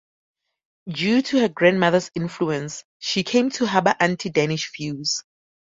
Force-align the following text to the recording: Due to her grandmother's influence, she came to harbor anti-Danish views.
Due 0.89 1.21
to 1.21 1.41
her 1.41 1.47
grandmother's 1.47 2.09
influence, 2.15 2.83
she 2.97 3.21
came 3.23 3.51
to 3.51 3.67
harbor 3.67 3.93
anti-Danish 3.99 4.71
views. 4.75 5.23